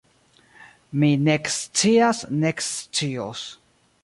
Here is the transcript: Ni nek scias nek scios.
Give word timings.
Ni 0.99 1.11
nek 1.25 1.43
scias 1.59 2.19
nek 2.41 2.57
scios. 2.71 3.41